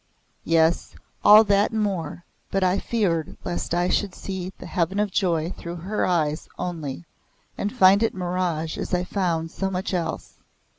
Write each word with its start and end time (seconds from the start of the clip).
Yes, 0.45 0.95
all 1.23 1.43
that 1.43 1.69
and 1.69 1.79
more, 1.79 2.23
but 2.49 2.63
I 2.63 2.79
feared 2.79 3.37
lest 3.43 3.75
I 3.75 3.87
should 3.87 4.15
see 4.15 4.51
the 4.57 4.65
heaven 4.65 4.99
of 4.99 5.11
joy 5.11 5.51
through 5.51 5.75
her 5.75 6.07
eyes 6.07 6.49
only 6.57 7.05
and 7.55 7.71
find 7.71 8.01
it 8.01 8.15
mirage 8.15 8.79
as 8.79 8.95
I 8.95 9.05
had 9.05 9.09
found 9.09 9.51
so 9.51 9.69
much 9.69 9.93
else. 9.93 10.39